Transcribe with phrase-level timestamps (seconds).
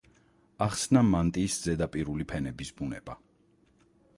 [0.65, 3.19] ახსნა მანტიის ზედაპირული ფენების ბუნება.